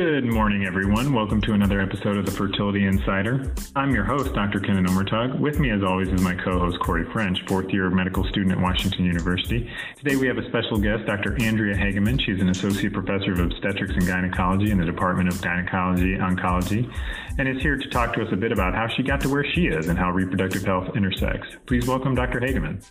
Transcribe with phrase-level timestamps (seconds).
[0.00, 1.12] Good morning, everyone.
[1.12, 3.52] Welcome to another episode of the Fertility Insider.
[3.74, 4.60] I'm your host, Dr.
[4.60, 5.36] Kenan Omurtag.
[5.40, 9.04] With me, as always, is my co-host, Corey French, fourth year medical student at Washington
[9.06, 9.68] University.
[9.96, 11.36] Today, we have a special guest, Dr.
[11.42, 12.20] Andrea Hagemann.
[12.24, 16.88] She's an associate professor of obstetrics and gynecology in the Department of Gynecology Oncology,
[17.36, 19.44] and is here to talk to us a bit about how she got to where
[19.52, 21.48] she is and how reproductive health intersects.
[21.66, 22.38] Please welcome Dr.
[22.38, 22.88] Hagemann.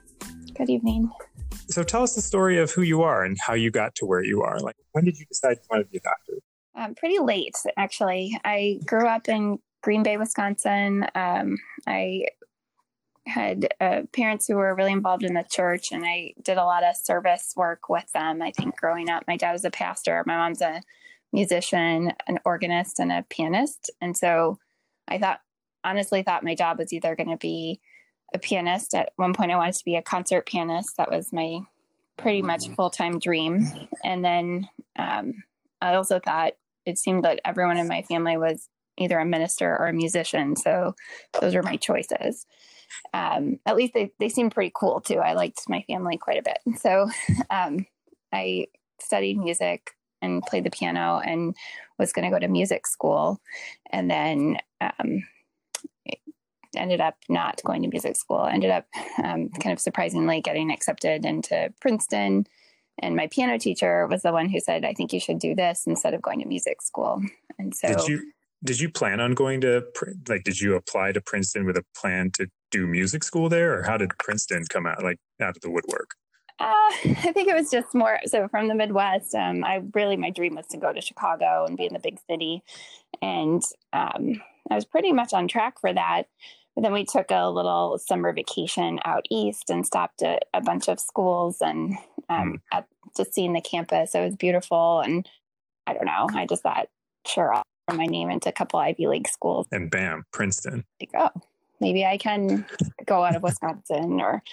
[0.58, 1.10] Good evening.
[1.70, 4.26] So, tell us the story of who you are and how you got to where
[4.26, 4.60] you are.
[4.60, 6.42] Like, when did you decide you wanted to be a doctor?
[6.78, 8.40] Um, pretty late, actually.
[8.46, 11.08] I grew up in Green Bay, Wisconsin.
[11.16, 12.28] Um, I
[13.26, 16.84] had uh, parents who were really involved in the church, and I did a lot
[16.84, 18.44] of service work with them.
[18.44, 20.82] I think growing up, my dad was a pastor, my mom's a
[21.34, 23.90] musician, an organist, and a pianist.
[24.00, 24.60] And so
[25.08, 25.42] I thought,
[25.84, 27.82] honestly, thought my job was either going to be
[28.36, 28.94] a pianist.
[28.94, 30.96] At one point, I wanted to be a concert pianist.
[30.98, 31.62] That was my
[32.18, 32.76] pretty much mm-hmm.
[32.76, 33.68] full time dream.
[34.04, 35.44] And then um,
[35.82, 36.54] I also thought
[36.88, 40.56] it seemed like everyone in my family was either a minister or a musician.
[40.56, 40.96] So
[41.40, 42.48] those were my choices.
[43.14, 45.20] Um, at least they, they seemed pretty cool too.
[45.20, 46.60] I liked my family quite a bit.
[46.80, 47.10] So
[47.50, 47.86] um,
[48.34, 48.68] I
[49.02, 51.56] studied music and played the piano and
[52.00, 53.42] was going to go to music school.
[53.92, 55.24] And then um,
[56.76, 58.86] ended up not going to music school, ended up
[59.24, 62.48] um, kind of surprisingly getting accepted into Princeton
[63.00, 65.86] and my piano teacher was the one who said, I think you should do this
[65.86, 67.22] instead of going to music school.
[67.60, 68.32] And so did you
[68.64, 69.84] did you plan on going to
[70.28, 73.84] like did you apply to Princeton with a plan to do music school there or
[73.84, 76.16] how did Princeton come out like out of the woodwork?
[76.60, 79.36] Uh, I think it was just more so from the Midwest.
[79.36, 82.20] Um, I really my dream was to go to Chicago and be in the big
[82.30, 82.64] city,
[83.22, 83.62] and
[83.94, 86.24] um, I was pretty much on track for that.
[86.78, 90.88] But then we took a little summer vacation out east and stopped at a bunch
[90.88, 91.98] of schools and
[92.30, 92.62] um, mm.
[92.72, 92.86] at,
[93.18, 94.14] just seeing the campus.
[94.14, 95.00] It was beautiful.
[95.00, 95.28] And
[95.88, 96.88] I don't know, I just thought,
[97.26, 99.66] sure, I'll throw my name into a couple Ivy League schools.
[99.72, 100.86] And bam, Princeton.
[101.02, 101.42] Like, oh,
[101.80, 102.64] maybe I can
[103.08, 104.44] go out of Wisconsin or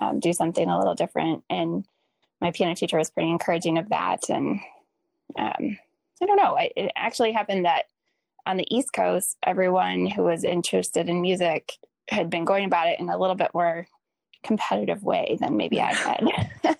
[0.00, 1.44] um, do something a little different.
[1.50, 1.84] And
[2.40, 4.30] my piano teacher was pretty encouraging of that.
[4.30, 4.60] And
[5.38, 5.78] um,
[6.22, 7.84] I don't know, I, it actually happened that
[8.46, 11.72] on the East Coast, everyone who was interested in music
[12.08, 13.86] had been going about it in a little bit more
[14.44, 16.24] competitive way than maybe I had.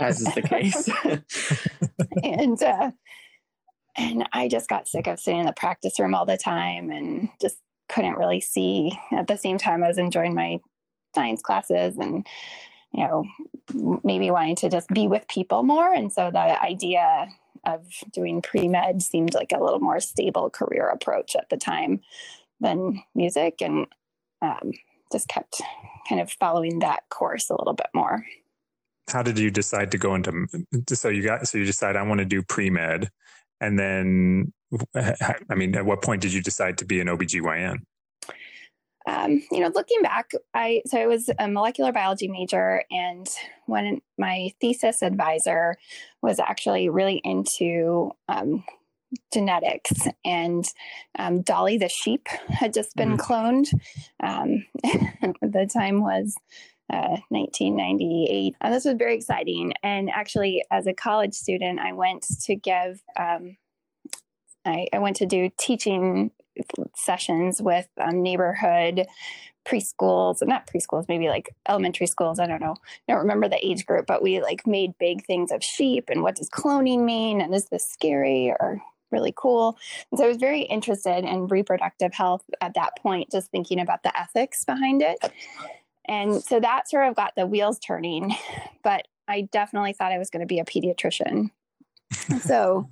[0.00, 0.88] As is the case.
[2.24, 2.90] and uh,
[3.96, 7.28] and I just got sick of sitting in the practice room all the time and
[7.40, 7.58] just
[7.88, 8.92] couldn't really see.
[9.12, 10.58] At the same time, I was enjoying my
[11.14, 12.26] science classes and
[12.92, 13.24] you know
[14.02, 15.92] maybe wanting to just be with people more.
[15.92, 17.28] And so the idea
[17.66, 22.00] of doing pre med seemed like a little more stable career approach at the time
[22.60, 23.86] than music, and
[24.42, 24.72] um,
[25.12, 25.60] just kept
[26.08, 28.24] kind of following that course a little bit more.
[29.08, 30.46] How did you decide to go into?
[30.88, 33.10] So you got so you decide I want to do pre med,
[33.60, 34.52] and then
[34.94, 37.78] I mean, at what point did you decide to be an OBGYN?
[39.06, 43.28] Um, you know, looking back, I so I was a molecular biology major, and
[43.66, 45.76] when my thesis advisor
[46.22, 48.64] was actually really into um,
[49.32, 49.92] genetics,
[50.24, 50.64] and
[51.18, 53.32] um, Dolly the sheep had just been mm-hmm.
[53.32, 53.72] cloned.
[54.22, 54.64] Um,
[55.42, 56.34] the time was
[56.92, 58.54] uh, 1998.
[58.60, 59.72] And this was very exciting.
[59.82, 63.02] And actually, as a college student, I went to give.
[63.18, 63.56] Um,
[64.66, 66.30] I, I, went to do teaching
[66.94, 69.06] sessions with um, neighborhood
[69.64, 72.76] preschools not preschools maybe like elementary schools i don't know.
[73.08, 76.22] I don't remember the age group but we like made big things of sheep and
[76.22, 79.78] what does cloning mean and is this scary or really cool?
[80.10, 84.02] And so i was very interested in reproductive health at that point just thinking about
[84.02, 85.18] the ethics behind it.
[86.06, 88.34] And so that sort of got the wheels turning
[88.82, 91.50] but i definitely thought i was going to be a pediatrician.
[92.42, 92.88] So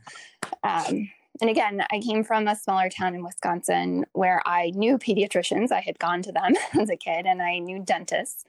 [0.64, 5.72] um, and again, I came from a smaller town in Wisconsin where I knew pediatricians.
[5.72, 8.44] I had gone to them as a kid, and I knew dentists,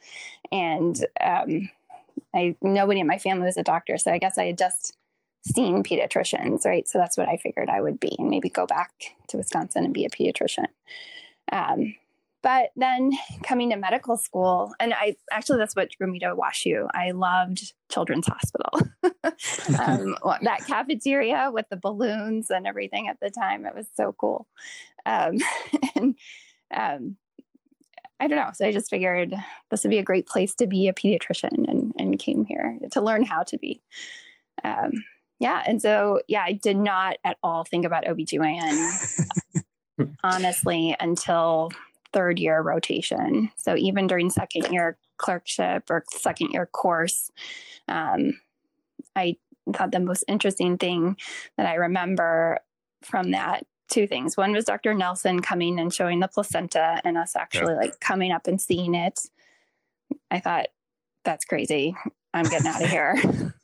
[0.51, 1.69] and um,
[2.35, 4.97] I nobody in my family was a doctor, so I guess I had just
[5.44, 6.88] seen pediatricians, right?
[6.88, 8.91] So that's what I figured I would be, and maybe go back
[9.30, 10.68] to Wisconsin and be a pediatrician.
[11.51, 11.95] Um,
[12.44, 13.12] but then
[13.42, 16.88] coming to medical school, and I actually that's what drew me to WashU.
[16.94, 18.81] I loved Children's Hospital.
[19.80, 24.48] um, that cafeteria with the balloons and everything at the time, it was so cool.
[25.06, 25.38] Um,
[25.95, 26.16] and
[26.75, 27.16] um,
[28.19, 28.51] I don't know.
[28.54, 29.34] So I just figured
[29.72, 33.01] this would be a great place to be a pediatrician and, and came here to
[33.01, 33.81] learn how to be.
[34.66, 34.92] Um,
[35.40, 35.63] yeah.
[35.66, 39.63] And so, yeah, I did not at all think about OBGYN,
[40.24, 41.72] honestly, until
[42.13, 43.51] third year rotation.
[43.57, 47.31] So even during second year clerkship or second year course,
[47.88, 48.39] um,
[49.15, 49.38] I
[49.74, 51.18] thought the most interesting thing
[51.57, 52.60] that I remember
[53.01, 54.38] from that two things.
[54.38, 54.94] One was Dr.
[54.94, 57.80] Nelson coming and showing the placenta and us actually yeah.
[57.80, 59.19] like coming up and seeing it.
[60.31, 60.68] I thought,
[61.24, 61.95] that's crazy.
[62.33, 63.16] I'm getting out of here.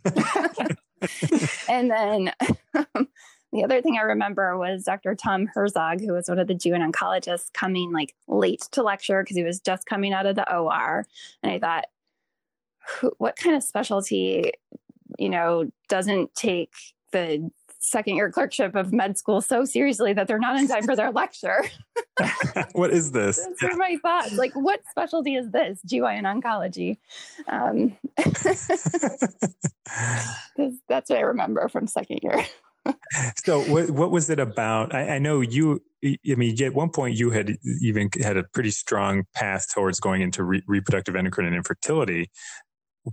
[1.69, 2.33] and then
[2.73, 3.07] um,
[3.51, 5.15] the other thing I remember was Dr.
[5.15, 9.37] Tom Herzog, who was one of the GYN oncologists, coming like late to lecture because
[9.37, 11.05] he was just coming out of the OR.
[11.41, 11.85] And I thought,
[13.17, 14.51] what kind of specialty,
[15.17, 16.73] you know, doesn't take
[17.11, 17.49] the
[17.79, 21.11] second year clerkship of med school so seriously that they're not in time for their
[21.11, 21.63] lecture.
[22.73, 23.37] what is this?
[23.37, 24.33] Those are my thoughts.
[24.33, 25.79] Like, what specialty is this?
[25.87, 26.97] GYN oncology.
[27.47, 27.97] Um,
[30.87, 32.45] that's what I remember from second year.
[33.43, 37.17] so what, what was it about I, I, know you i mean at one point
[37.17, 41.55] you had even had a pretty strong path towards going into re- reproductive endocrine and
[41.55, 42.29] infertility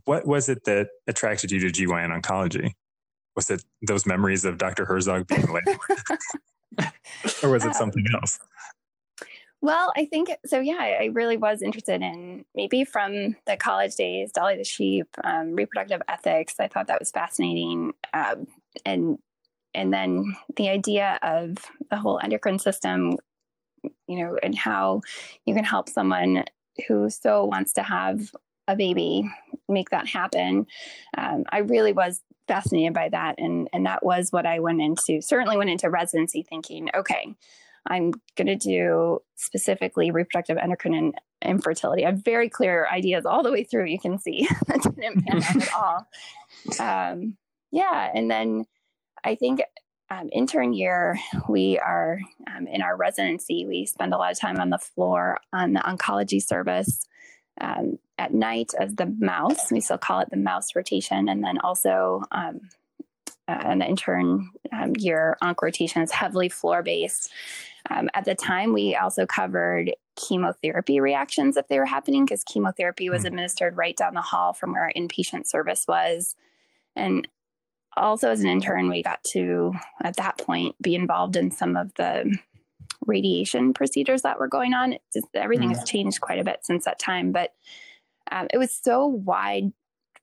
[0.04, 2.72] what was it that attracted you to gyn oncology
[3.36, 4.86] was it those memories of Dr.
[4.86, 5.78] Herzog being late?
[7.42, 8.40] or was it um, something else?
[9.60, 10.60] Well, I think so.
[10.60, 15.54] Yeah, I really was interested in maybe from the college days, Dolly the sheep, um,
[15.54, 16.54] reproductive ethics.
[16.58, 18.46] I thought that was fascinating, um,
[18.84, 19.18] and
[19.76, 21.58] and then the idea of
[21.90, 23.16] the whole endocrine system,
[24.08, 25.02] you know, and how
[25.44, 26.44] you can help someone
[26.88, 28.32] who so wants to have
[28.66, 29.30] a baby
[29.68, 30.66] make that happen.
[31.16, 33.36] Um, I really was fascinated by that.
[33.38, 37.34] And, and that was what I went into, certainly went into residency thinking, okay,
[37.88, 42.04] I'm going to do specifically reproductive endocrine and infertility.
[42.04, 43.86] I have very clear ideas all the way through.
[43.86, 46.08] You can see that didn't pan out at all.
[46.80, 47.36] Um,
[47.70, 48.10] yeah.
[48.12, 48.64] And then
[49.24, 49.60] I think
[50.08, 51.18] um, intern year,
[51.48, 52.20] we are
[52.54, 55.80] um, in our residency, we spend a lot of time on the floor on the
[55.80, 57.06] oncology service
[57.60, 59.72] um, at night as the mouse.
[59.72, 61.28] We still call it the mouse rotation.
[61.28, 62.60] And then also um,
[63.48, 67.30] uh, the intern um, year onc rotation is heavily floor based.
[67.88, 73.10] Um, at the time, we also covered chemotherapy reactions if they were happening because chemotherapy
[73.10, 73.26] was mm.
[73.26, 76.34] administered right down the hall from where our inpatient service was.
[76.96, 77.28] And
[77.96, 79.72] also, as an intern, we got to,
[80.02, 82.36] at that point, be involved in some of the
[83.06, 84.96] radiation procedures that were going on.
[85.12, 85.76] Just, everything mm.
[85.76, 87.52] has changed quite a bit since that time, but
[88.30, 89.72] um, it was so wide,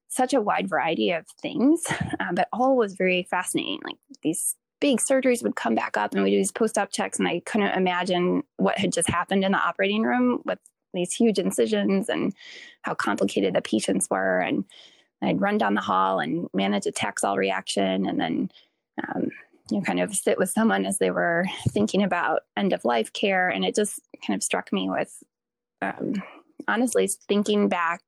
[0.10, 1.84] such a wide variety of things,
[2.20, 3.80] um, but all was very fascinating.
[3.84, 7.28] Like these big surgeries would come back up and we do these post-op checks, and
[7.28, 10.60] I couldn't imagine what had just happened in the operating room with
[10.94, 12.34] these huge incisions and
[12.84, 14.40] how complicated the patients were.
[14.40, 14.66] And
[15.24, 18.52] I'd run down the hall and manage a Taxol reaction, and then
[19.08, 19.30] um,
[19.70, 23.14] you know, kind of sit with someone as they were thinking about end of life
[23.14, 23.50] care.
[23.50, 25.24] And it just kind of struck me with,
[25.82, 26.22] um,
[26.68, 28.02] honestly, thinking back,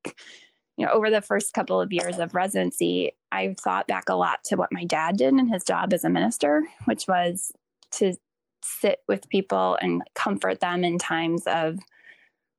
[0.77, 4.43] you know, over the first couple of years of residency, I thought back a lot
[4.45, 7.51] to what my dad did in his job as a minister, which was
[7.91, 8.15] to
[8.63, 11.79] sit with people and comfort them in times of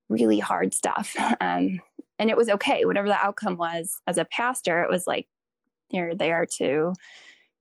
[0.08, 1.14] really hard stuff.
[1.40, 1.80] Um,
[2.18, 5.26] and it was okay, whatever the outcome was as a pastor, it was like
[5.90, 6.94] you're there to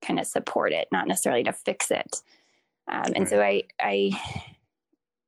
[0.01, 2.21] kind of support it, not necessarily to fix it.
[2.91, 4.11] Um, and so I, I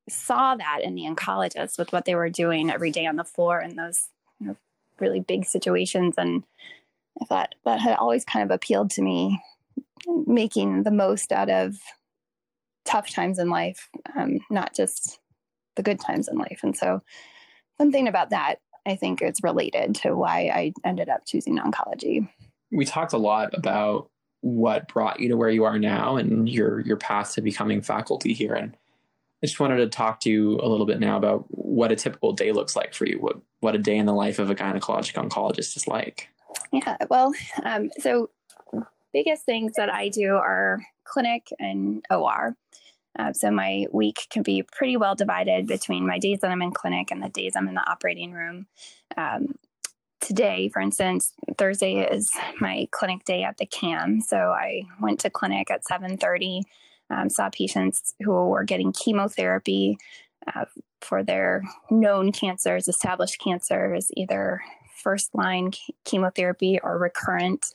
[0.08, 3.60] saw that in the oncologists with what they were doing every day on the floor
[3.60, 4.08] in those
[4.40, 4.56] you know,
[5.00, 6.14] really big situations.
[6.16, 6.44] And
[7.20, 9.42] I thought that had always kind of appealed to me,
[10.06, 11.76] making the most out of
[12.84, 15.18] tough times in life, um, not just
[15.76, 16.60] the good times in life.
[16.62, 17.02] And so
[17.76, 22.28] something about that, I think it's related to why I ended up choosing oncology.
[22.70, 26.80] We talked a lot about what brought you to where you are now and your
[26.80, 28.54] your path to becoming faculty here.
[28.54, 28.76] And
[29.42, 32.32] I just wanted to talk to you a little bit now about what a typical
[32.32, 33.18] day looks like for you.
[33.20, 36.28] What what a day in the life of a gynecologic oncologist is like.
[36.72, 37.32] Yeah, well,
[37.64, 38.30] um, so
[39.12, 42.56] biggest things that I do are clinic and OR.
[43.18, 46.72] Uh, so my week can be pretty well divided between my days that I'm in
[46.72, 48.66] clinic and the days I'm in the operating room.
[49.16, 49.54] Um,
[50.20, 54.20] today, for instance, Thursday is my clinic day at the CAM.
[54.20, 56.62] So I went to clinic at 7:30,
[57.10, 59.98] um, saw patients who were getting chemotherapy
[60.54, 60.66] uh,
[61.00, 64.60] for their known cancers, established cancers, either
[65.02, 65.72] first line
[66.04, 67.66] chemotherapy or recurrent.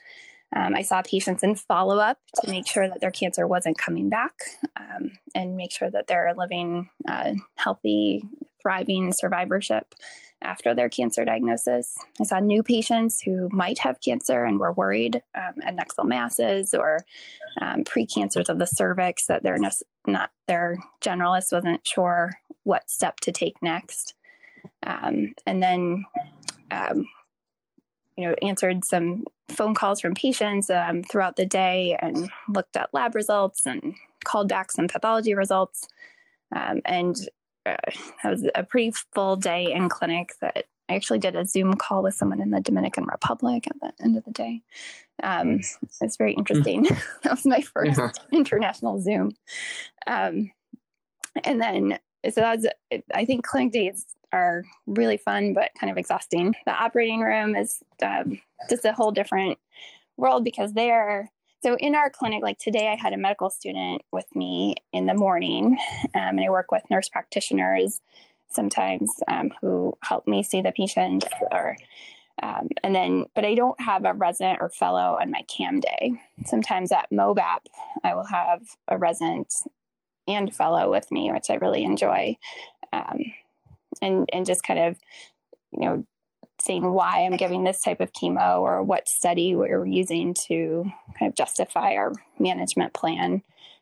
[0.56, 4.10] Um, I saw patients in follow up to make sure that their cancer wasn't coming
[4.10, 4.34] back
[4.76, 8.24] um, and make sure that they're living uh, healthy,
[8.62, 9.96] thriving survivorship
[10.44, 11.98] after their cancer diagnosis.
[12.20, 17.00] I saw new patients who might have cancer and were worried um, adnexal masses or
[17.62, 19.58] um, precancers of the cervix that their
[20.06, 22.34] not their generalist wasn't sure
[22.64, 24.16] what step to take next.
[24.84, 26.06] Um, and then,
[26.72, 27.08] um,
[28.18, 32.94] you know, answered some phone calls from patients um, throughout the day and looked at
[32.94, 35.88] lab results and called back some pathology results.
[36.56, 37.18] Um, and
[37.66, 37.76] uh,
[38.24, 42.04] that was a pretty full day in clinic that I actually did a Zoom call
[42.04, 44.62] with someone in the Dominican Republic at the end of the day.
[45.22, 45.62] Um,
[46.02, 46.84] it's very interesting.
[47.24, 48.10] that was my first yeah.
[48.32, 49.32] international Zoom.
[50.06, 50.52] Um,
[51.44, 52.66] and then, so that's,
[53.14, 56.56] I think clinic days are really fun, but kind of exhausting.
[56.66, 59.60] The operating room is um, just a whole different
[60.18, 64.26] world because there, so in our clinic, like today, I had a medical student with
[64.36, 65.78] me in the morning,
[66.16, 68.02] um, and I work with nurse practitioners
[68.50, 71.76] sometimes um, who help me see the patient or
[72.42, 76.14] um, and then but i don't have a resident or fellow on my cam day
[76.46, 77.60] sometimes at mobap
[78.04, 79.54] i will have a resident
[80.28, 82.36] and fellow with me which i really enjoy
[82.92, 83.20] um,
[84.04, 84.98] and and just kind of
[85.72, 86.06] you know
[86.62, 90.86] saying why i'm giving this type of chemo or what study we're using to
[91.18, 93.42] kind of justify our management plan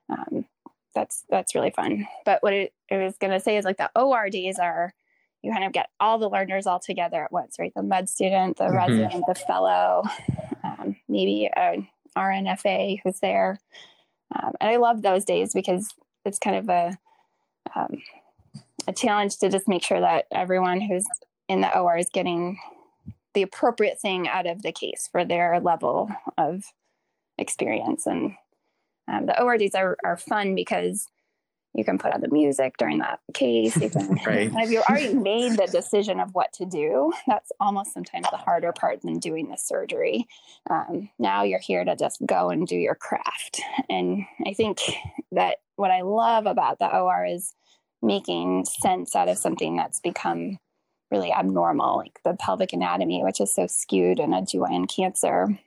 [0.10, 0.46] um,
[0.94, 2.08] that's that's really fun.
[2.26, 4.94] But what it, it was going to say is like the OR days are
[5.42, 7.74] you kind of get all the learners all together at once, right?
[7.76, 8.76] The med student, the mm-hmm.
[8.76, 10.04] resident, the fellow,
[10.64, 13.60] um, maybe an RNFA who's there.
[14.36, 15.94] Um, and I love those days because
[16.26, 16.98] it's kind of a
[17.76, 18.02] um,
[18.88, 21.06] a challenge to just make sure that everyone who's
[21.48, 22.60] in the OR is getting
[23.34, 26.64] the appropriate thing out of the case for their level of
[27.38, 28.36] experience and
[29.08, 31.08] um, the ORDs are, are fun because
[31.74, 33.78] you can put on the music during that case.
[33.78, 34.52] You can, right.
[34.54, 38.74] if you already made the decision of what to do, that's almost sometimes the harder
[38.74, 40.28] part than doing the surgery.
[40.70, 43.62] Um, now you're here to just go and do your craft.
[43.90, 44.80] And I think
[45.32, 47.54] that what I love about the OR is
[48.02, 50.58] making sense out of something that's become
[51.12, 55.60] really abnormal, like the pelvic anatomy, which is so skewed in a GYN cancer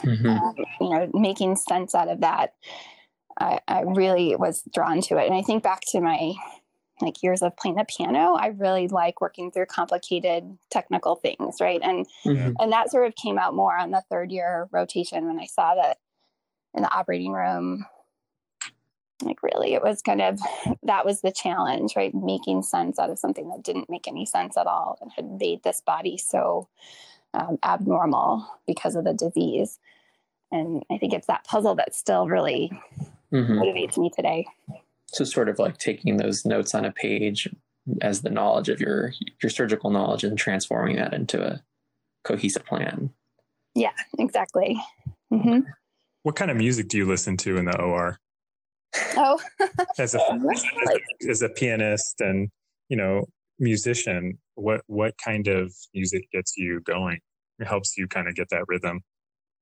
[0.00, 0.28] mm-hmm.
[0.28, 2.54] um, you know, making sense out of that.
[3.38, 5.26] I, I really was drawn to it.
[5.26, 6.34] And I think back to my
[7.00, 11.80] like years of playing the piano, I really like working through complicated technical things, right?
[11.82, 12.52] And mm-hmm.
[12.60, 15.74] and that sort of came out more on the third year rotation when I saw
[15.74, 15.98] that
[16.72, 17.86] in the operating room.
[19.24, 20.38] Like really, it was kind of
[20.82, 22.14] that was the challenge, right?
[22.14, 25.62] Making sense out of something that didn't make any sense at all and had made
[25.62, 26.68] this body so
[27.34, 29.78] um, abnormal because of the disease.
[30.52, 32.70] And I think it's that puzzle that still really
[33.32, 33.52] mm-hmm.
[33.52, 34.46] motivates me today.
[35.08, 37.48] So, sort of like taking those notes on a page
[38.00, 39.12] as the knowledge of your
[39.42, 41.62] your surgical knowledge and transforming that into a
[42.24, 43.10] cohesive plan.
[43.74, 44.80] Yeah, exactly.
[45.32, 45.60] Mm-hmm.
[46.22, 48.18] What kind of music do you listen to in the OR?
[49.16, 49.40] Oh,
[49.98, 50.20] as a
[51.28, 52.48] as a pianist and
[52.88, 53.24] you know
[53.58, 57.20] musician, what what kind of music gets you going?
[57.58, 59.02] It helps you kind of get that rhythm.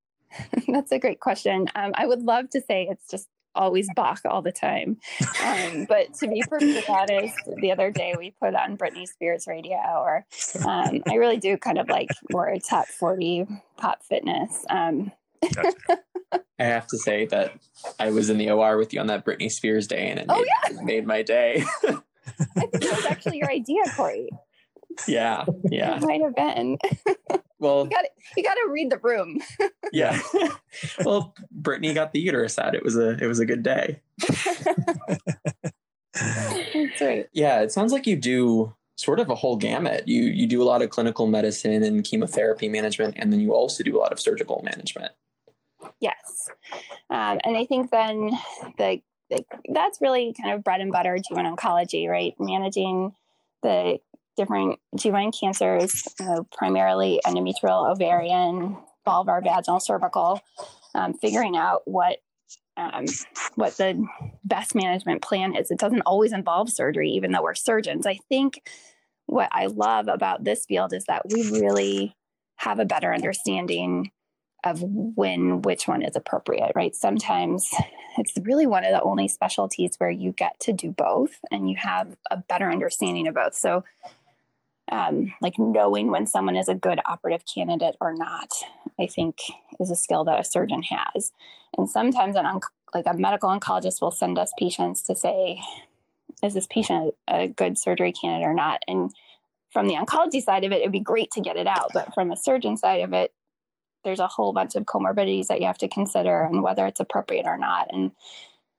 [0.67, 1.67] That's a great question.
[1.75, 4.97] Um, I would love to say it's just always Bach all the time.
[5.43, 9.77] Um, but to be perfectly honest, the other day we put on Britney Spears radio,
[9.77, 10.25] or
[10.65, 13.45] um, I really do kind of like more top 40
[13.77, 14.65] pop fitness.
[14.69, 15.11] Um,
[16.59, 17.53] I have to say that
[17.99, 20.37] I was in the OR with you on that Britney Spears day and it oh,
[20.37, 20.81] made, yeah.
[20.81, 21.63] made my day.
[21.83, 21.97] I
[22.55, 24.29] think that was actually your idea, Corey.
[25.07, 25.97] Yeah, yeah.
[25.97, 26.77] It might have been.
[27.63, 28.03] Well, you got
[28.35, 29.39] you got to read the room.
[29.93, 30.19] yeah.
[31.05, 32.75] well, Britney got the uterus out.
[32.75, 34.01] It was a it was a good day.
[36.13, 37.29] That's right.
[37.31, 40.09] Yeah, it sounds like you do sort of a whole gamut.
[40.09, 43.81] You you do a lot of clinical medicine and chemotherapy management, and then you also
[43.81, 45.13] do a lot of surgical management.
[46.03, 46.49] Yes,
[47.09, 48.31] um, and I think then
[48.77, 49.01] the
[49.73, 52.33] that's really kind of bread and butter GYN oncology, right?
[52.39, 53.13] Managing
[53.61, 53.99] the
[54.35, 56.03] different GYN cancers,
[56.51, 60.41] primarily endometrial, ovarian, vulvar, vaginal, cervical,
[60.93, 62.17] um, figuring out what
[62.75, 63.05] um,
[63.55, 64.05] what the
[64.43, 65.71] best management plan is.
[65.71, 68.05] It doesn't always involve surgery, even though we're surgeons.
[68.05, 68.67] I think
[69.25, 72.15] what I love about this field is that we really
[72.57, 74.11] have a better understanding
[74.63, 76.95] of when which one is appropriate, right?
[76.95, 77.69] Sometimes
[78.17, 81.75] it's really one of the only specialties where you get to do both and you
[81.77, 83.55] have a better understanding of both.
[83.55, 83.83] So,
[84.91, 88.51] um, like knowing when someone is a good operative candidate or not,
[88.99, 89.39] I think
[89.79, 91.31] is a skill that a surgeon has.
[91.77, 95.59] And sometimes an onc- like a medical oncologist will send us patients to say,
[96.43, 98.83] is this patient a good surgery candidate or not?
[98.87, 99.11] And
[99.71, 101.91] from the oncology side of it, it'd be great to get it out.
[101.93, 103.33] But from a surgeon side of it,
[104.03, 107.45] there's a whole bunch of comorbidities that you have to consider and whether it's appropriate
[107.45, 107.87] or not.
[107.91, 108.11] And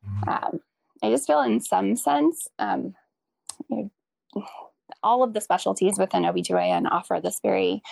[0.07, 0.29] mm-hmm.
[0.29, 0.61] um,
[1.03, 2.95] I just feel, in some sense, um,
[3.69, 3.91] you
[4.35, 4.45] know,
[5.03, 7.83] all of the specialties within OBGYN offer this very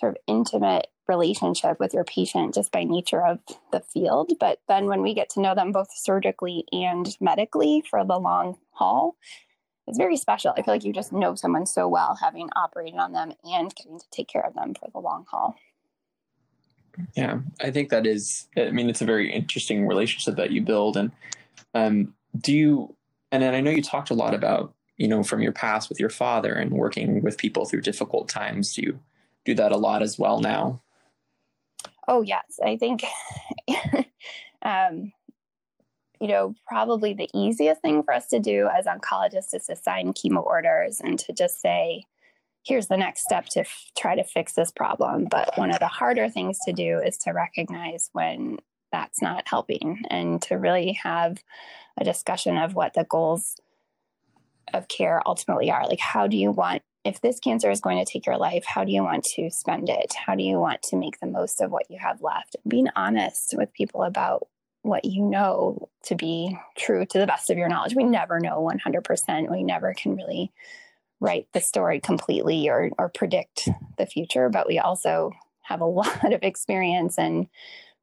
[0.00, 3.38] sort of intimate relationship with your patient just by nature of
[3.72, 4.32] the field.
[4.40, 8.58] But then when we get to know them both surgically and medically for the long
[8.72, 9.16] haul,
[9.86, 10.54] it's very special.
[10.56, 13.98] I feel like you just know someone so well having operated on them and getting
[13.98, 15.56] to take care of them for the long haul.
[17.16, 20.96] Yeah, I think that is, I mean, it's a very interesting relationship that you build.
[20.96, 21.12] And
[21.74, 22.96] um, do you,
[23.30, 25.98] and then I know you talked a lot about, you know, from your past with
[25.98, 28.74] your father and working with people through difficult times.
[28.74, 29.00] Do you
[29.44, 30.80] do that a lot as well now?
[32.08, 32.58] Oh, yes.
[32.64, 33.04] I think,
[34.62, 35.12] um,
[36.20, 40.12] you know, probably the easiest thing for us to do as oncologists is to sign
[40.12, 42.04] chemo orders and to just say,
[42.64, 45.26] here's the next step to f- try to fix this problem.
[45.30, 48.58] But one of the harder things to do is to recognize when
[48.92, 51.38] that's not helping and to really have
[51.98, 53.56] a discussion of what the goals
[54.72, 55.86] of care ultimately are.
[55.86, 58.84] Like, how do you want, if this cancer is going to take your life, how
[58.84, 60.14] do you want to spend it?
[60.14, 62.56] How do you want to make the most of what you have left?
[62.66, 64.46] Being honest with people about
[64.82, 67.94] what you know to be true to the best of your knowledge.
[67.94, 69.50] We never know 100%.
[69.50, 70.52] We never can really
[71.22, 75.30] write the story completely or or predict the future, but we also
[75.62, 77.48] have a lot of experience in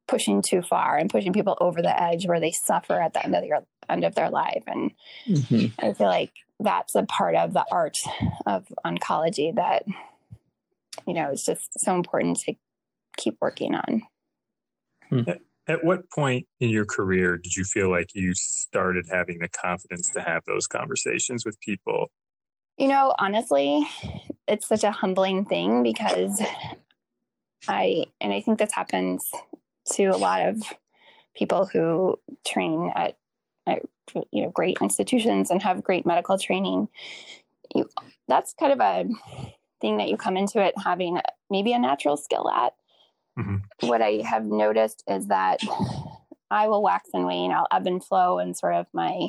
[0.08, 3.36] pushing too far and pushing people over the edge where they suffer at the end
[3.36, 4.64] of their end of their life.
[4.66, 4.90] And
[5.28, 5.66] mm-hmm.
[5.78, 7.98] I feel like that's a part of the art
[8.46, 9.84] of oncology that
[11.06, 12.54] you know is just so important to
[13.16, 14.02] keep working on.
[15.12, 15.30] Mm-hmm.
[15.68, 20.10] At what point in your career did you feel like you started having the confidence
[20.14, 22.10] to have those conversations with people
[22.80, 23.86] you know, honestly,
[24.48, 26.42] it's such a humbling thing because
[27.68, 29.30] I, and I think this happens
[29.92, 30.62] to a lot of
[31.36, 33.18] people who train at,
[33.66, 33.82] at
[34.32, 36.88] you know great institutions and have great medical training.
[37.74, 37.86] You,
[38.28, 39.04] that's kind of a
[39.82, 41.20] thing that you come into it having
[41.50, 42.72] maybe a natural skill at.
[43.38, 43.88] Mm-hmm.
[43.88, 45.60] What I have noticed is that
[46.50, 47.52] I will wax and wane.
[47.52, 49.28] I'll ebb and flow and sort of my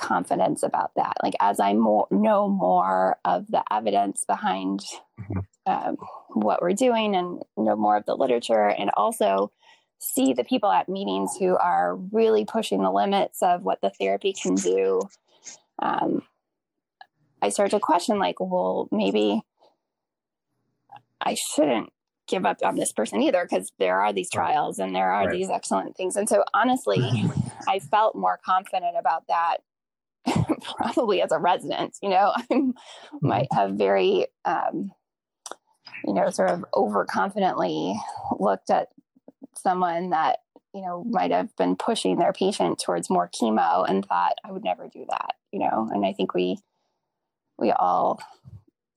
[0.00, 1.14] confidence about that.
[1.22, 4.80] Like as I more, know more of the evidence behind
[5.20, 5.40] mm-hmm.
[5.66, 5.96] um,
[6.28, 9.52] what we're doing and know more of the literature, and also
[9.98, 14.32] see the people at meetings who are really pushing the limits of what the therapy
[14.32, 15.02] can do.
[15.78, 16.22] Um,
[17.42, 19.42] I start to question, like, well, maybe
[21.20, 21.90] I shouldn't
[22.28, 25.32] give up on this person either because there are these trials and there are right.
[25.32, 26.16] these excellent things.
[26.16, 27.30] And so, honestly,
[27.68, 29.58] I felt more confident about that
[30.76, 32.70] probably as a resident, you know, I mm-hmm.
[33.20, 34.92] might have very, um,
[36.04, 37.96] you know, sort of overconfidently
[38.38, 38.88] looked at
[39.56, 40.38] someone that,
[40.74, 44.64] you know, might have been pushing their patient towards more chemo and thought, I would
[44.64, 46.58] never do that, you know, and I think we,
[47.58, 48.20] we all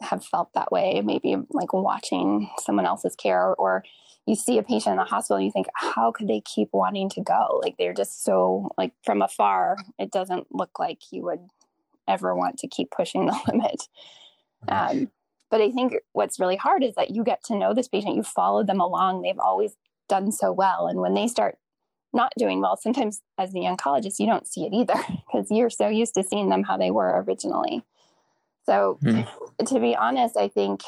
[0.02, 3.84] have felt that way, maybe like watching someone else's care or
[4.26, 7.10] you see a patient in the hospital and you think how could they keep wanting
[7.10, 7.60] to go?
[7.62, 11.42] Like they're just so like from afar it doesn't look like you would
[12.08, 13.88] ever want to keep pushing the limit.
[14.68, 15.12] Um,
[15.54, 18.24] but i think what's really hard is that you get to know this patient you
[18.24, 19.76] followed them along they've always
[20.10, 21.60] done so well and when they start
[22.12, 24.96] not doing well sometimes as the oncologist you don't see it either
[25.32, 27.84] because you're so used to seeing them how they were originally.
[28.66, 29.28] So mm.
[29.68, 30.82] to be honest i think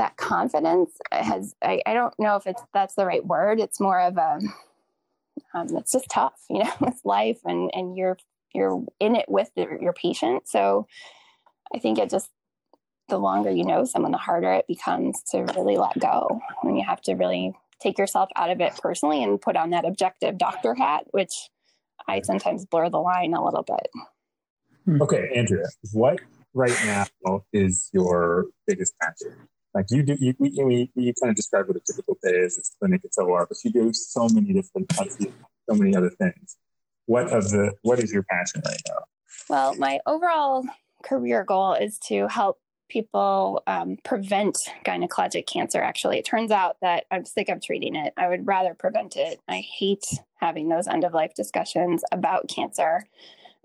[0.00, 3.60] that confidence has I, I don't know if it's that's the right word.
[3.60, 4.40] It's more of a
[5.52, 8.16] um, it's just tough you know it's life and and you're
[8.54, 10.48] you're in it with the, your patient.
[10.48, 10.86] So
[11.74, 12.30] i think it just
[13.08, 16.40] the longer you know someone the harder it becomes to really let go.
[16.62, 19.84] When you have to really take yourself out of it personally and put on that
[19.84, 21.50] objective doctor hat which
[22.08, 25.00] i sometimes blur the line a little bit.
[25.02, 26.20] Okay andrea what
[26.54, 29.36] right now is your biggest passion
[29.74, 32.58] like you do, you, you, you kind of describe what a typical day is.
[32.58, 36.56] It's clinic, it's OR, but you do so many different, so many other things.
[37.06, 39.04] What of the, what is your passion right now?
[39.48, 40.64] Well, my overall
[41.02, 45.80] career goal is to help people um, prevent gynecologic cancer.
[45.80, 48.12] Actually, it turns out that I'm sick of treating it.
[48.16, 49.40] I would rather prevent it.
[49.48, 50.04] I hate
[50.36, 53.04] having those end of life discussions about cancer.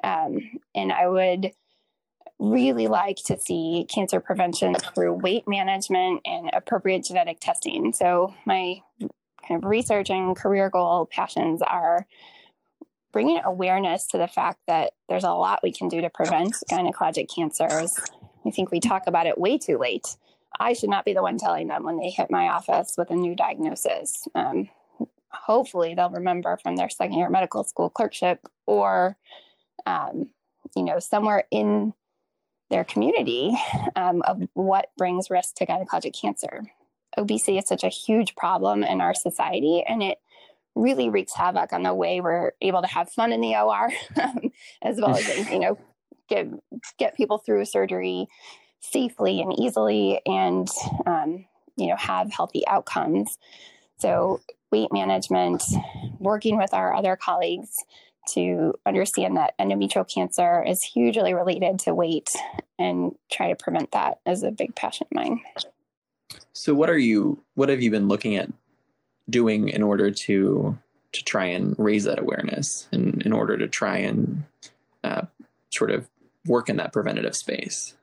[0.04, 0.40] Um,
[0.76, 1.52] and I would
[2.40, 7.94] really like to see cancer prevention through weight management and appropriate genetic testing.
[7.94, 8.82] So, my
[9.48, 12.06] kind of research and career goal passions are
[13.12, 17.34] bringing awareness to the fact that there's a lot we can do to prevent gynecologic
[17.34, 17.98] cancers.
[18.46, 20.18] I think we talk about it way too late.
[20.60, 23.16] I should not be the one telling them when they hit my office with a
[23.16, 24.28] new diagnosis.
[24.36, 24.70] Um,
[25.30, 29.18] hopefully, they'll remember from their second year medical school clerkship or,
[29.86, 30.32] um,
[30.76, 31.94] you know, somewhere in
[32.70, 33.56] their community
[33.96, 36.64] um, of what brings risk to gynecologic cancer.
[37.18, 40.18] obesity is such a huge problem in our society and it
[40.76, 43.90] really wreaks havoc on the way we're able to have fun in the OR,
[44.82, 45.78] as well as you know
[46.30, 46.48] get
[46.98, 48.28] get people through surgery
[48.82, 50.68] safely and easily, and
[51.06, 51.46] um,
[51.78, 53.38] you know have healthy outcomes.
[53.98, 55.64] So weight management,
[56.20, 57.78] working with our other colleagues
[58.34, 62.30] to understand that endometrial cancer is hugely related to weight
[62.80, 65.42] and try to prevent that is a big passion of mine.
[66.54, 68.52] So what are you what have you been looking at
[69.30, 70.78] doing in order to
[71.14, 74.44] to try and raise that awareness and in order to try and
[75.04, 75.22] uh,
[75.72, 76.10] sort of
[76.46, 77.96] work in that preventative space?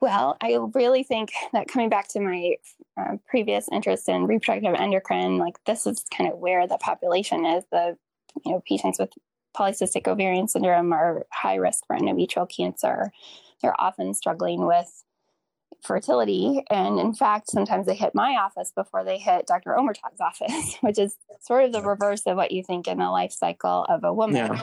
[0.00, 2.56] Well, I really think that coming back to my
[2.96, 7.64] uh, previous interest in reproductive endocrine, like this is kind of where the population is.
[7.70, 7.96] The
[8.44, 9.10] you know patients with
[9.56, 13.12] polycystic ovarian syndrome are high risk for endometrial cancer.
[13.60, 15.04] They're often struggling with
[15.82, 16.62] fertility.
[16.70, 19.70] And in fact, sometimes they hit my office before they hit Dr.
[19.70, 23.32] Omurtag's office, which is sort of the reverse of what you think in the life
[23.32, 24.36] cycle of a woman.
[24.36, 24.62] Yeah.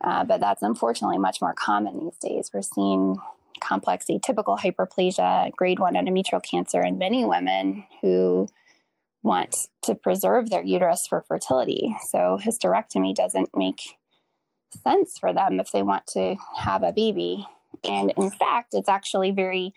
[0.00, 2.50] Uh, but that's unfortunately much more common these days.
[2.52, 3.16] We're seeing
[3.60, 8.48] complex atypical hyperplasia, grade one endometrial cancer in many women who
[9.26, 11.96] want to preserve their uterus for fertility.
[12.10, 13.80] So hysterectomy doesn't make
[14.84, 17.44] sense for them if they want to have a baby.
[17.84, 19.74] And in fact, it's actually very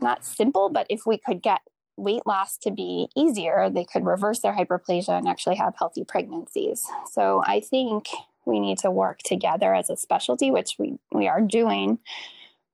[0.00, 1.62] not simple, but if we could get
[1.96, 6.84] weight loss to be easier, they could reverse their hyperplasia and actually have healthy pregnancies.
[7.10, 8.08] So I think
[8.44, 12.00] we need to work together as a specialty, which we, we are doing,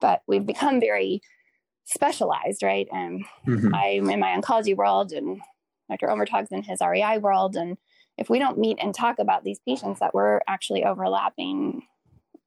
[0.01, 1.23] but we've become very
[1.91, 2.89] specialized, right?
[2.93, 3.75] And mm-hmm.
[3.75, 5.41] I'm in my oncology world and
[5.89, 6.07] Dr.
[6.07, 7.57] Omurtag's in his REI world.
[7.57, 7.77] And
[8.17, 11.83] if we don't meet and talk about these patients that we're actually overlapping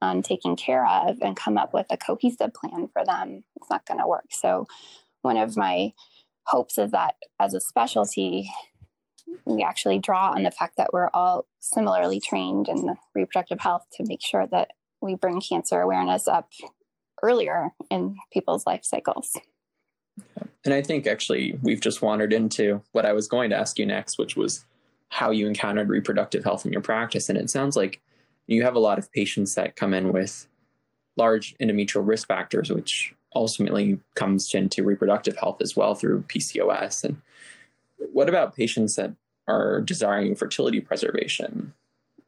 [0.00, 3.86] on taking care of and come up with a cohesive plan for them, it's not
[3.86, 4.26] going to work.
[4.30, 4.66] So,
[5.22, 5.92] one of my
[6.46, 8.50] hopes is that as a specialty,
[9.46, 14.04] we actually draw on the fact that we're all similarly trained in reproductive health to
[14.06, 16.50] make sure that we bring cancer awareness up
[17.22, 19.36] earlier in people's life cycles.
[20.64, 23.86] And I think actually we've just wandered into what I was going to ask you
[23.86, 24.64] next, which was
[25.08, 27.28] how you encountered reproductive health in your practice.
[27.28, 28.00] And it sounds like
[28.46, 30.46] you have a lot of patients that come in with
[31.16, 37.04] large endometrial risk factors, which ultimately comes into reproductive health as well through PCOS.
[37.04, 37.20] And
[38.12, 39.12] what about patients that
[39.46, 41.72] are desiring fertility preservation?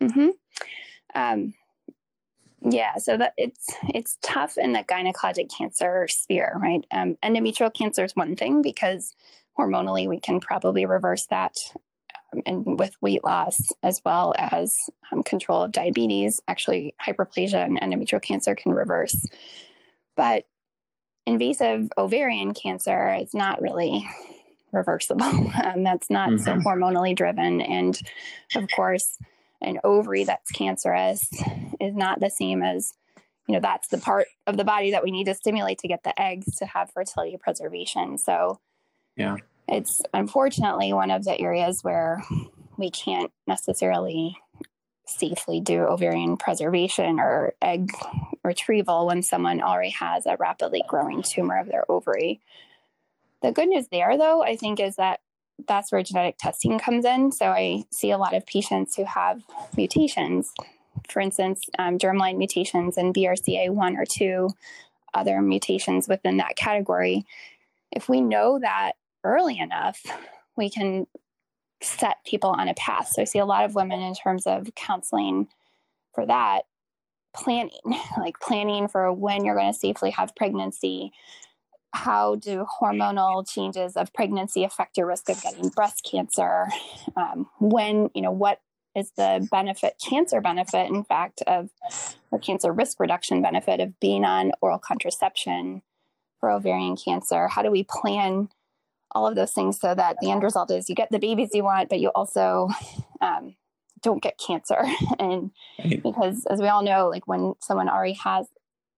[0.01, 0.29] Mm-hmm.
[1.15, 1.55] Um,
[2.69, 6.85] yeah, so that it's it's tough in the gynecologic cancer sphere, right?
[6.91, 9.15] Um, endometrial cancer is one thing because
[9.57, 11.57] hormonally we can probably reverse that
[12.45, 16.41] and with weight loss as well as um, control of diabetes.
[16.49, 19.25] Actually, hyperplasia and endometrial cancer can reverse.
[20.17, 20.45] But
[21.25, 24.07] invasive ovarian cancer is not really
[24.73, 25.53] reversible.
[25.65, 26.45] Um, that's not mm-hmm.
[26.45, 27.61] so hormonally driven.
[27.61, 27.99] And
[28.55, 29.19] of course,
[29.61, 31.29] an ovary that's cancerous
[31.81, 32.93] is not the same as
[33.47, 36.03] you know that's the part of the body that we need to stimulate to get
[36.03, 38.61] the eggs to have fertility preservation so
[39.17, 39.37] yeah
[39.69, 42.23] it's unfortunately one of the areas where
[42.77, 44.37] we can't necessarily
[45.07, 47.91] safely do ovarian preservation or egg
[48.45, 52.41] retrieval when someone already has a rapidly growing tumor of their ovary.
[53.43, 55.21] The good news there, though, I think, is that
[55.67, 57.33] that's where genetic testing comes in.
[57.33, 59.43] So I see a lot of patients who have
[59.77, 60.53] mutations,
[61.09, 64.51] for instance, um, germline mutations and BRCA1 or 2,
[65.15, 67.25] other mutations within that category.
[67.91, 68.93] If we know that
[69.25, 70.03] early enough,
[70.57, 71.07] we can
[71.83, 73.09] set people on a path.
[73.09, 75.49] So I see a lot of women in terms of counseling
[76.15, 76.63] for that
[77.35, 77.71] planning,
[78.19, 81.13] like planning for when you're going to safely have pregnancy.
[81.97, 86.67] How do hormonal changes of pregnancy affect your risk of getting breast cancer?
[87.17, 88.61] Um, when, you know, what
[88.95, 91.71] is the benefit, cancer benefit, in fact, of
[92.31, 95.83] or cancer risk reduction benefit of being on oral contraception
[96.39, 97.49] for ovarian cancer?
[97.49, 98.51] How do we plan
[99.13, 101.65] all of those things so that the end result is you get the babies you
[101.65, 102.69] want, but you also
[103.23, 103.57] um,
[104.03, 104.83] don't get cancer.
[105.19, 105.51] and
[106.03, 108.47] because, as we all know, like when someone already has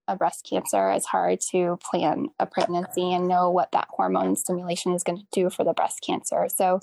[0.09, 4.93] a breast cancer, it's hard to plan a pregnancy and know what that hormone stimulation
[4.93, 6.47] is going to do for the breast cancer.
[6.53, 6.81] So,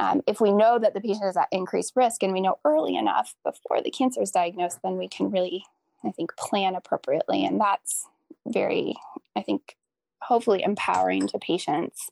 [0.00, 2.96] um, if we know that the patient is at increased risk and we know early
[2.96, 5.64] enough before the cancer is diagnosed, then we can really,
[6.04, 7.44] I think, plan appropriately.
[7.44, 8.06] And that's
[8.44, 8.96] very,
[9.36, 9.76] I think,
[10.20, 12.10] hopefully empowering to patients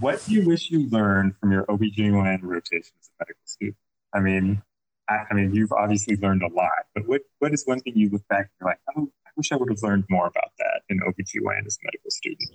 [0.00, 3.70] what do you wish you learned from your OBGYN rotation as a medical school?
[4.12, 4.62] I mean,
[5.08, 8.10] I, I, mean, you've obviously learned a lot, but what, what is one thing you
[8.10, 11.00] look back and you're like, oh, wish I would have learned more about that in
[11.00, 12.50] OBGYN as a medical student?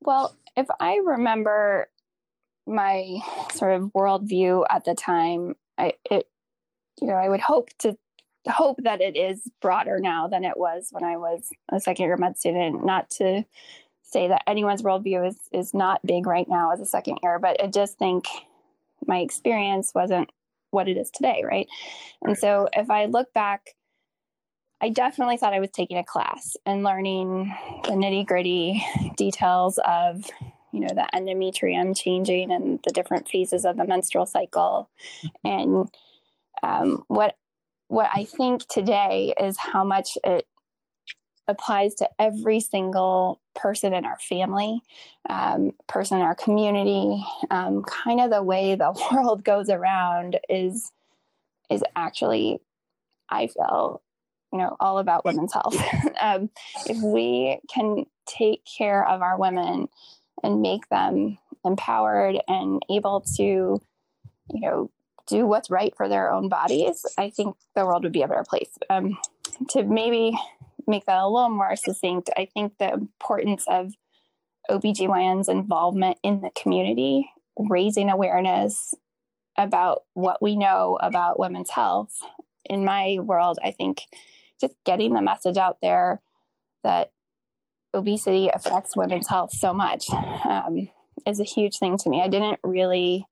[0.00, 1.88] Well, if I remember
[2.66, 3.18] my
[3.52, 6.28] sort of worldview at the time, I it
[7.00, 7.96] you know I would hope to
[8.48, 12.16] hope that it is broader now than it was when I was a second year
[12.16, 12.84] med student.
[12.84, 13.44] Not to
[14.02, 17.62] say that anyone's worldview is is not big right now as a second year, but
[17.62, 18.26] I just think
[19.06, 20.30] my experience wasn't
[20.70, 21.66] what it is today, right?
[22.22, 23.74] And so if I look back,
[24.80, 28.84] I definitely thought I was taking a class and learning the nitty gritty
[29.16, 30.24] details of
[30.72, 34.88] you know the endometrium changing and the different phases of the menstrual cycle.
[35.44, 35.88] And
[36.62, 37.36] um, what
[37.88, 40.46] what i think today is how much it
[41.48, 44.82] applies to every single person in our family
[45.30, 47.24] um, person in our community.
[47.50, 50.92] Um, kind of the way the world goes around is
[51.70, 52.60] is actually
[53.30, 54.02] i feel
[54.52, 55.76] you know all about women's health
[56.20, 56.50] um,
[56.86, 59.88] if we can take care of our women
[60.42, 64.90] and make them empowered and able to, you know,
[65.26, 68.44] do what's right for their own bodies, I think the world would be a better
[68.48, 68.70] place.
[68.88, 69.18] Um,
[69.70, 70.36] to maybe
[70.86, 73.94] make that a little more succinct, I think the importance of
[74.70, 78.94] OBGYN's involvement in the community, raising awareness
[79.56, 82.14] about what we know about women's health.
[82.64, 84.02] In my world, I think
[84.60, 86.20] just getting the message out there
[86.84, 87.12] that
[87.94, 90.08] obesity affects women's health so much
[90.44, 90.88] um,
[91.26, 92.22] is a huge thing to me.
[92.22, 93.26] I didn't really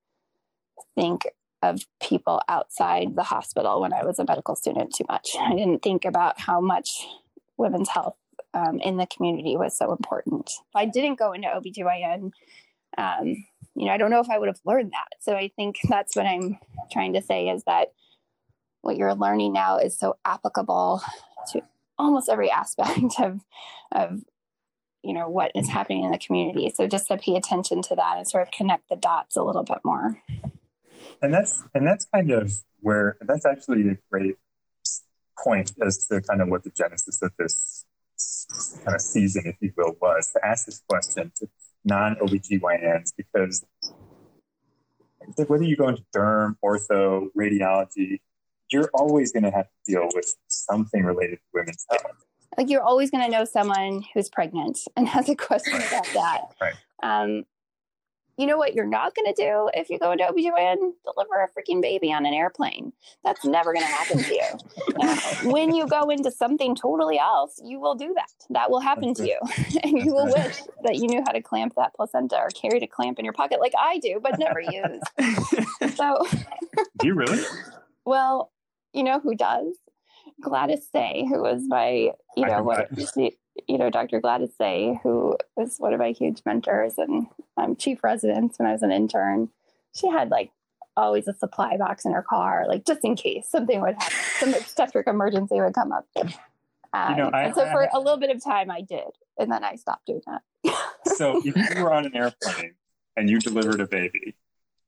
[0.94, 1.26] think
[1.62, 5.30] of people outside the hospital when I was a medical student too much.
[5.40, 7.06] I didn't think about how much
[7.56, 8.16] women's health
[8.54, 10.50] um, in the community was so important.
[10.50, 12.30] If I didn't go into OBGYN,
[12.98, 15.08] um, you know, I don't know if I would have learned that.
[15.20, 16.58] So I think that's what I'm
[16.90, 17.92] trying to say is that
[18.86, 21.02] what you're learning now is so applicable
[21.52, 21.60] to
[21.98, 23.40] almost every aspect of,
[23.92, 24.22] of
[25.02, 26.72] you know what is happening in the community.
[26.74, 29.62] So just to pay attention to that and sort of connect the dots a little
[29.62, 30.22] bit more.
[31.20, 34.36] And that's and that's kind of where that's actually a great
[35.42, 37.84] point as to kind of what the genesis of this
[38.84, 41.46] kind of season if you will was to ask this question to
[41.84, 43.64] non-obgyns because
[45.46, 48.20] whether you go into derm ortho radiology
[48.70, 52.26] you're always going to have to deal with something related to women's health
[52.56, 56.40] like you're always going to know someone who's pregnant and has a question about that.
[56.60, 56.74] Right.
[57.02, 57.44] Um,
[58.38, 60.76] you know what you're not going to do if you go into OBGYN?
[61.04, 62.92] Deliver a freaking baby on an airplane.
[63.24, 65.50] That's never going to happen to you.
[65.50, 68.30] when you go into something totally else, you will do that.
[68.50, 69.38] That will happen That's to you.
[69.82, 72.86] and you will wish that you knew how to clamp that placenta or carry a
[72.86, 75.94] clamp in your pocket like I do, but never use.
[75.94, 76.26] so,
[76.98, 77.42] do you really?
[78.04, 78.52] Well,
[78.96, 79.76] you know who does?
[80.40, 84.20] Gladys Say, who was my, you know, what, you know, Dr.
[84.20, 88.72] Gladys Say, who was one of my huge mentors and um, chief residents when I
[88.72, 89.50] was an intern.
[89.94, 90.50] She had like
[90.96, 94.54] always a supply box in her car, like just in case something would happen, some
[94.54, 96.06] obstetric emergency would come up.
[96.16, 98.80] Um, you know, I, and so I, for I, a little bit of time, I
[98.80, 99.04] did,
[99.38, 100.42] and then I stopped doing that.
[101.16, 102.74] so, if you were on an airplane
[103.16, 104.34] and you delivered a baby,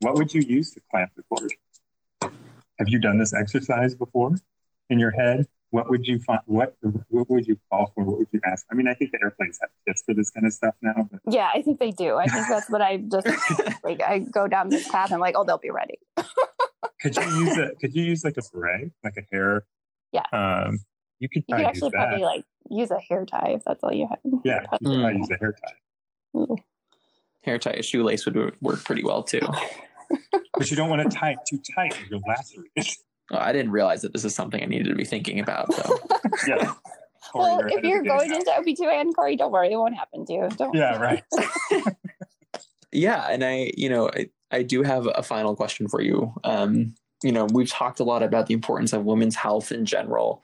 [0.00, 1.52] what would you use to clamp the cord?
[2.78, 4.34] Have you done this exercise before?
[4.90, 6.40] in your head, what would you find?
[6.46, 6.76] What
[7.08, 8.04] what would you call for?
[8.04, 8.64] What would you ask?
[8.72, 11.08] I mean, I think the airplanes have tips for this kind of stuff now.
[11.10, 11.20] But.
[11.30, 12.16] Yeah, I think they do.
[12.16, 13.26] I think that's what I just
[13.84, 14.02] like.
[14.02, 15.98] I go down this path and I'm like, oh, they'll be ready.
[17.00, 17.72] could you use a?
[17.80, 19.66] Could you use like a beret, like a hair?
[20.12, 20.24] Yeah.
[20.32, 20.78] Um,
[21.18, 21.44] you could.
[21.48, 24.18] You could actually probably like use a hair tie if that's all you have.
[24.44, 25.18] Yeah, you could mm.
[25.18, 26.38] use a hair tie.
[26.38, 26.56] Ooh.
[27.42, 29.40] Hair tie, a shoelace would work pretty well too.
[30.54, 32.96] but you don't want to tie it too tight; you'll lacerate.
[33.30, 35.72] Oh, I didn't realize that this is something I needed to be thinking about.
[35.72, 35.98] So.
[36.46, 36.72] yeah.
[37.30, 40.32] Corey, well, if you're going into OB2 and Corey, don't worry, it won't happen to
[40.32, 40.48] you.
[40.56, 41.22] Don't yeah, right.
[42.92, 46.32] yeah, and I, you know, I, I do have a final question for you.
[46.44, 50.42] Um, you know, we've talked a lot about the importance of women's health in general.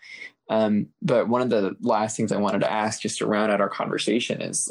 [0.50, 3.62] Um, but one of the last things I wanted to ask just to round out
[3.62, 4.70] our conversation is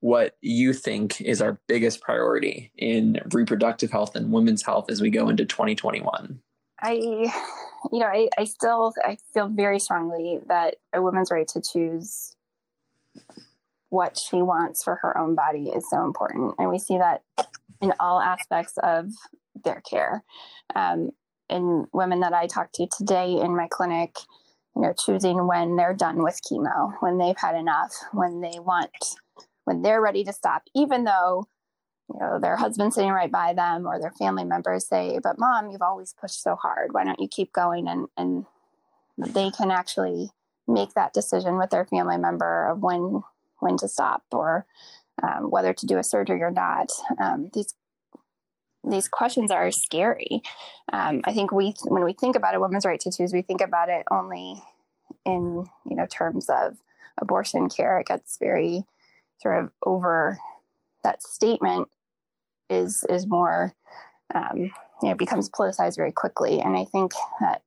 [0.00, 5.10] what you think is our biggest priority in reproductive health and women's health as we
[5.10, 6.40] go into 2021.
[6.82, 7.30] I, you
[7.92, 12.34] know, I, I still I feel very strongly that a woman's right to choose
[13.90, 17.22] what she wants for her own body is so important, and we see that
[17.80, 19.10] in all aspects of
[19.64, 20.24] their care.
[20.74, 21.10] Um,
[21.48, 24.16] in women that I talked to today in my clinic,
[24.76, 28.90] you know, choosing when they're done with chemo, when they've had enough, when they want,
[29.70, 31.46] when they're ready to stop, even though
[32.12, 35.70] you know their husband sitting right by them or their family members say but mom
[35.70, 38.46] you've always pushed so hard why don't you keep going and and
[39.16, 40.28] they can actually
[40.66, 43.22] make that decision with their family member of when
[43.60, 44.66] when to stop or
[45.22, 46.90] um, whether to do a surgery or not.
[47.18, 47.74] Um, these
[48.88, 50.42] these questions are scary.
[50.90, 53.60] Um, I think we, when we think about a woman's right to choose, we think
[53.60, 54.62] about it only
[55.26, 56.78] in you know terms of
[57.18, 58.00] abortion care.
[58.00, 58.84] It gets very
[59.40, 60.38] sort of over.
[61.02, 61.88] That statement
[62.68, 63.74] is is more
[64.34, 64.70] um,
[65.02, 67.62] you know becomes politicized very quickly, and I think that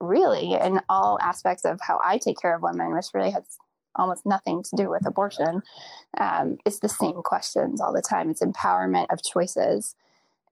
[0.00, 3.58] really in all aspects of how I take care of women, which really has
[3.96, 5.62] almost nothing to do with abortion,
[6.18, 8.30] um, it's the same questions all the time.
[8.30, 9.94] It's empowerment of choices.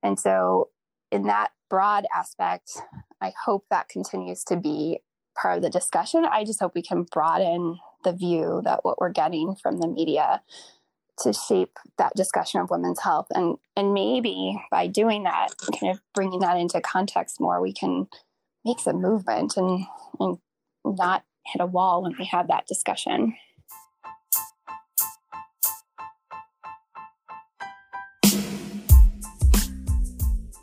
[0.03, 0.71] And so,
[1.11, 2.79] in that broad aspect,
[3.21, 5.01] I hope that continues to be
[5.41, 6.25] part of the discussion.
[6.25, 10.43] I just hope we can broaden the view that what we're getting from the media
[11.19, 13.27] to shape that discussion of women's health.
[13.35, 15.49] And and maybe by doing that
[15.81, 18.09] kind of bringing that into context more we can
[18.65, 19.85] make some movement and,
[20.19, 20.39] and
[20.85, 23.35] not hit a wall when we have that discussion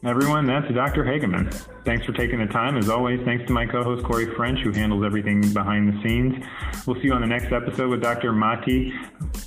[0.04, 1.04] Everyone, that's Dr.
[1.04, 1.54] Hagemann.
[1.86, 2.76] Thanks for taking the time.
[2.76, 6.44] As always, thanks to my co host Corey French, who handles everything behind the scenes.
[6.88, 8.34] We'll see you on the next episode with Dr.
[8.34, 8.92] Mati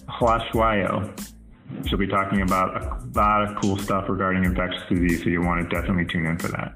[0.08, 1.12] Hlatshwayo.
[1.88, 5.68] She'll be talking about a lot of cool stuff regarding infectious disease, so you want
[5.68, 6.74] to definitely tune in for that.